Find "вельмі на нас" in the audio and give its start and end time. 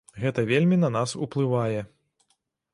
0.51-1.15